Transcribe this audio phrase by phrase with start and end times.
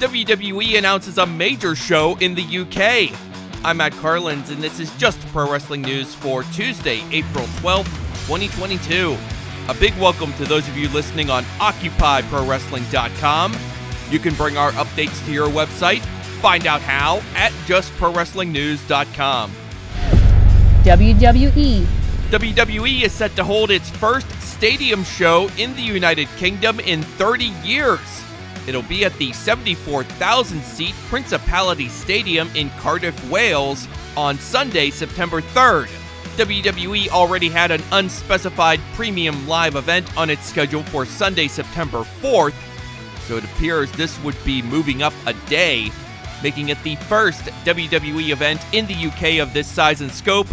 [0.00, 3.14] WWE announces a major show in the UK.
[3.62, 7.84] I'm Matt Carlins, and this is just pro wrestling news for Tuesday, April 12th,
[8.26, 9.14] 2022.
[9.68, 13.54] A big welcome to those of you listening on OccupyProWrestling.com.
[14.08, 16.00] You can bring our updates to your website.
[16.40, 19.52] Find out how at JustProWrestlingNews.com.
[20.82, 21.84] WWE.
[22.30, 27.52] WWE is set to hold its first stadium show in the United Kingdom in 30
[27.62, 28.24] years.
[28.66, 35.88] It'll be at the 74,000 seat Principality Stadium in Cardiff, Wales on Sunday, September 3rd.
[36.36, 42.54] WWE already had an unspecified premium live event on its schedule for Sunday, September 4th,
[43.26, 45.90] so it appears this would be moving up a day,
[46.42, 50.46] making it the first WWE event in the UK of this size and scope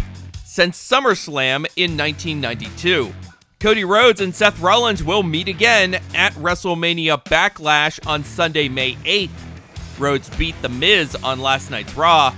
[0.44, 3.12] since SummerSlam in 1992.
[3.60, 9.30] Cody Rhodes and Seth Rollins will meet again at WrestleMania Backlash on Sunday, May 8th.
[9.98, 12.32] Rhodes beat The Miz on last night's Raw.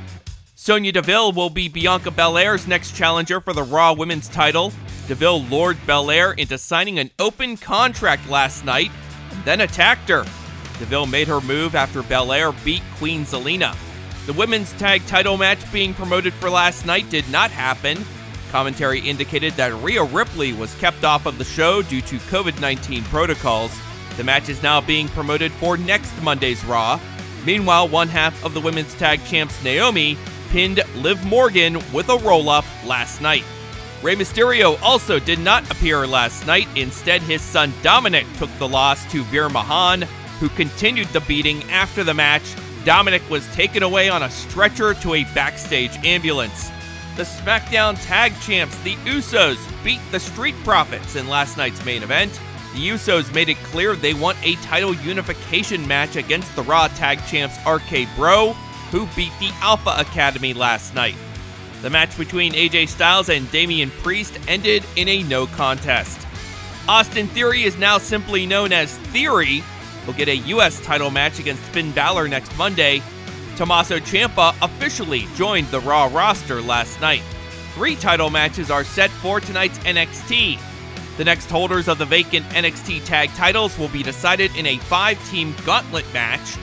[0.54, 4.72] Sonya Deville will be Bianca Belair's next challenger for the Raw Women's title.
[5.08, 8.90] Deville lured Belair into signing an open contract last night,
[9.30, 10.24] and then attacked her.
[10.78, 13.76] Deville made her move after Belair beat Queen Zelina.
[14.24, 17.98] The women's tag title match being promoted for last night did not happen.
[18.50, 23.04] Commentary indicated that Rhea Ripley was kept off of the show due to COVID 19
[23.04, 23.78] protocols.
[24.16, 26.98] The match is now being promoted for next Monday's Raw.
[27.46, 30.18] Meanwhile, one half of the women's tag champs, Naomi,
[30.50, 33.44] pinned Liv Morgan with a roll up last night.
[34.02, 36.66] Rey Mysterio also did not appear last night.
[36.74, 40.02] Instead, his son Dominic took the loss to Veer Mahaan,
[40.40, 42.54] who continued the beating after the match.
[42.84, 46.70] Dominic was taken away on a stretcher to a backstage ambulance.
[47.16, 52.32] The SmackDown Tag Champs, the Usos, beat the Street Profits in last night's main event.
[52.72, 57.18] The Usos made it clear they want a title unification match against the Raw Tag
[57.26, 58.52] Champs RK Bro,
[58.90, 61.16] who beat the Alpha Academy last night.
[61.82, 66.26] The match between AJ Styles and Damian Priest ended in a no contest.
[66.88, 69.62] Austin Theory is now simply known as Theory.
[70.04, 70.80] He'll get a U.S.
[70.80, 73.02] title match against Finn Balor next Monday,
[73.56, 77.22] Tommaso Ciampa officially joined the Raw roster last night.
[77.74, 80.58] Three title matches are set for tonight's NXT.
[81.16, 85.22] The next holders of the vacant NXT tag titles will be decided in a five
[85.30, 86.56] team gauntlet match.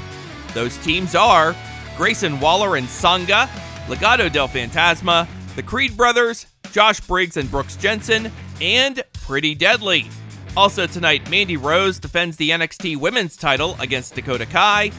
[0.53, 1.55] Those teams are
[1.95, 3.49] Grayson Waller and Sanga,
[3.87, 8.31] Legado del Fantasma, the Creed brothers, Josh Briggs and Brooks Jensen,
[8.61, 10.09] and Pretty Deadly.
[10.55, 14.91] Also tonight, Mandy Rose defends the NXT Women's title against Dakota Kai,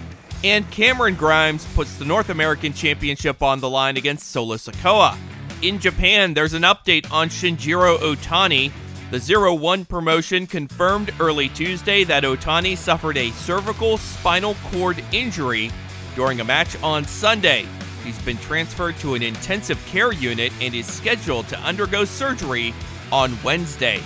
[0.44, 5.16] and Cameron Grimes puts the North American Championship on the line against Solo Sikoa.
[5.62, 8.70] In Japan, there's an update on Shinjiro Otani.
[9.10, 15.70] The Zero One promotion confirmed early Tuesday that Otani suffered a cervical spinal cord injury
[16.14, 17.66] during a match on Sunday.
[18.04, 22.72] He's been transferred to an intensive care unit and is scheduled to undergo surgery
[23.10, 24.00] on Wednesday.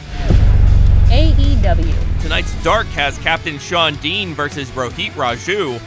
[1.08, 2.22] AEW.
[2.22, 5.78] Tonight's Dark has Captain Shawn Dean versus Rohit Raju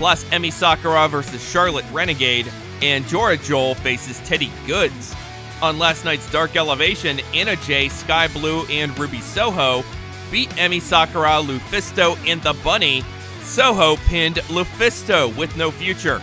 [0.00, 2.50] plus Emi Sakura versus Charlette Renegade,
[2.80, 5.14] and Jora Johl faces Teddy Goodz.
[5.60, 9.84] On last night's Dark Elevation, Anna Jay, Skye Blue, and Ruby Soho
[10.30, 13.04] beat Emi Sakura, Lufisto, and the Bunny.
[13.42, 16.22] Soho pinned Lufisto with no future.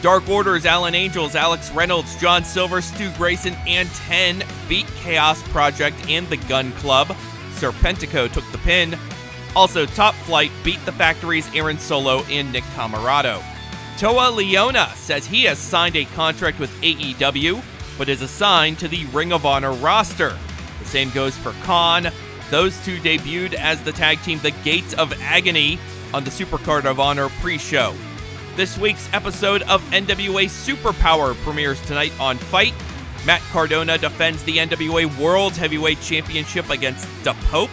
[0.00, 5.96] Dark Order's Alan Angels, Alex Reynolds, John Silver, Stu Grayson, and 10 beat Chaos Project
[6.08, 7.06] and the Gunn Club.
[7.52, 8.98] Serpentico took the pin.
[9.54, 13.42] Also, Top Flight beat the Factory's Aaron Solo and Nick Comoroto.
[13.98, 17.62] Toa Liona says he has signed a contract with AEW,
[17.98, 20.36] but is assigned to the Ring of Honor roster.
[20.78, 22.10] The same goes for Kaun.
[22.50, 25.78] Those two debuted as the tag team The Gates of Agony
[26.14, 27.94] on the Supercard of Honor pre show.
[28.56, 32.74] This week's episode of NWA Superpower premieres tonight on FITE.
[33.24, 37.70] Matt Cardona defends the NWA World Heavyweight Championship against The Pope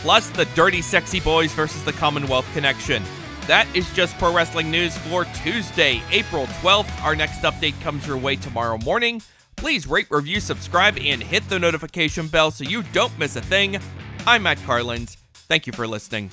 [0.00, 3.02] plus the Dirty Sexy Boys versus the Commonwealth Connection.
[3.46, 7.02] That is just pro wrestling news for Tuesday, April 12th.
[7.02, 9.22] Our next update comes your way tomorrow morning.
[9.56, 13.78] Please rate, review, subscribe, and hit the notification bell so you don't miss a thing.
[14.26, 15.16] I'm Matt Carlins.
[15.34, 16.30] Thank you for listening.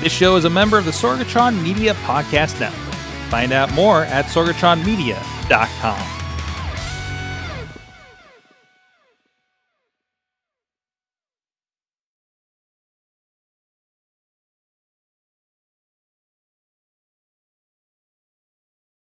[0.00, 2.94] This show is a member of the Sorgatron Media Podcast Network.
[3.30, 6.25] Find out more at sorgatronmedia.com.